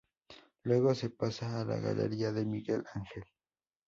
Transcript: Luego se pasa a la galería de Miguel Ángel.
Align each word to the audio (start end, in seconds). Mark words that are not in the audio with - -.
Luego 0.63 0.95
se 0.95 1.11
pasa 1.11 1.61
a 1.61 1.63
la 1.63 1.77
galería 1.77 2.31
de 2.31 2.43
Miguel 2.43 2.83
Ángel. 2.95 3.23